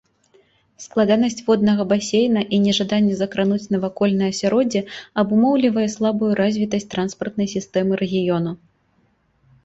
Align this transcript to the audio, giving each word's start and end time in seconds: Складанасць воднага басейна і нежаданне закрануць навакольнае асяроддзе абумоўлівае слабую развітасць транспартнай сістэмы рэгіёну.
Складанасць 0.83 1.41
воднага 1.47 1.83
басейна 1.91 2.41
і 2.57 2.59
нежаданне 2.67 3.17
закрануць 3.19 3.69
навакольнае 3.75 4.29
асяроддзе 4.33 4.81
абумоўлівае 5.23 5.83
слабую 5.97 6.31
развітасць 6.41 6.89
транспартнай 6.95 7.47
сістэмы 7.55 7.93
рэгіёну. 8.01 8.51